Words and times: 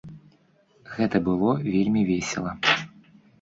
Гэта 0.95 1.21
было 1.27 1.51
вельмі 1.75 2.01
весела. 2.11 2.51